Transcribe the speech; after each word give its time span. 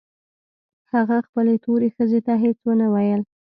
هغه 0.93 1.17
خپلې 1.27 1.55
تورې 1.63 1.87
ښځې 1.95 2.19
ته 2.27 2.33
هېڅ 2.43 2.57
نه 2.79 2.87
ويل. 2.93 3.21